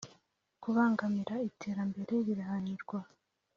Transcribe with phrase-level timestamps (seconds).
[0.61, 2.99] kubangamira iterambere birahanirwa.